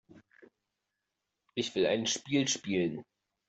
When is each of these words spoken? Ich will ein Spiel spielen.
Ich 1.53 1.75
will 1.75 1.85
ein 1.85 2.07
Spiel 2.07 2.47
spielen. 2.47 3.05